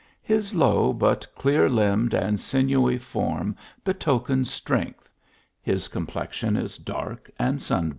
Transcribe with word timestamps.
His 0.23 0.55
low 0.55 0.93
but 0.93 1.27
clear 1.35 1.69
limbed 1.69 2.15
and 2.15 2.39
sinewy 2.39 2.97
form 2.97 3.55
betokens 3.83 4.49
strength; 4.51 5.11
his 5.61 5.87
complexion 5.87 6.57
is 6.57 6.79
dark 6.79 7.29
and 7.37 7.61
sun 7.61 7.83
1. 7.89 7.89